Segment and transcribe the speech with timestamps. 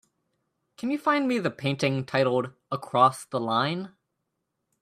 [0.77, 3.91] Can you find me the painting titled Across the Line?